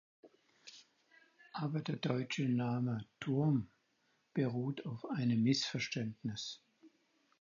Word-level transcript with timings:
Aber 1.53 1.79
der 1.79 1.97
deutsche 1.97 2.49
Name 2.49 3.05
"„Turm“" 3.19 3.69
beruht 4.33 4.83
auf 4.87 5.05
einem 5.11 5.43
Missverständnis. 5.43 6.59